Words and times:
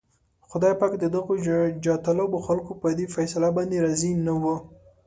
خدای 0.49 0.73
پاک 0.79 0.93
د 0.99 1.05
دغو 1.15 1.33
جاهطلبو 1.83 2.37
خلکو 2.47 2.71
په 2.81 2.87
دې 2.97 3.05
فيصله 3.15 3.49
باندې 3.57 3.81
راضي 3.85 4.11
نه 4.25 4.33
و. 4.41 4.43